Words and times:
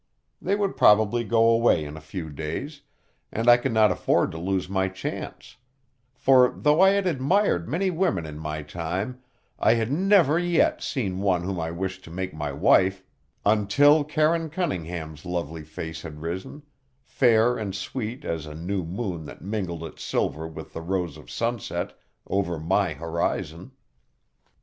They 0.41 0.55
would 0.55 0.77
probably 0.77 1.23
go 1.23 1.47
away 1.47 1.85
in 1.85 1.95
a 1.95 2.01
few 2.01 2.31
days, 2.31 2.81
and 3.31 3.47
I 3.47 3.57
could 3.57 3.71
not 3.71 3.91
afford 3.91 4.31
to 4.31 4.39
lose 4.39 4.67
my 4.67 4.87
chance; 4.87 5.57
for, 6.15 6.51
though 6.57 6.81
I 6.81 6.89
had 6.89 7.05
admired 7.05 7.69
many 7.69 7.91
women 7.91 8.25
in 8.25 8.39
my 8.39 8.63
time, 8.63 9.21
I 9.59 9.75
had 9.75 9.91
never 9.91 10.39
yet 10.39 10.81
seen 10.81 11.19
one 11.19 11.43
whom 11.43 11.59
I 11.59 11.69
wished 11.69 12.03
to 12.05 12.09
make 12.09 12.33
my 12.33 12.51
wife, 12.51 13.03
until 13.45 14.03
Karine 14.03 14.49
Cunningham's 14.49 15.23
lovely 15.23 15.63
face 15.63 16.01
had 16.01 16.23
risen 16.23 16.63
fair 17.03 17.55
and 17.55 17.75
sweet 17.75 18.25
as 18.25 18.47
a 18.47 18.55
new 18.55 18.83
moon 18.83 19.25
that 19.25 19.43
mingled 19.43 19.83
its 19.83 20.01
silver 20.03 20.47
with 20.47 20.73
the 20.73 20.81
rose 20.81 21.15
of 21.15 21.29
sunset 21.29 21.93
over 22.25 22.57
my 22.57 22.93
horizon. 22.93 23.71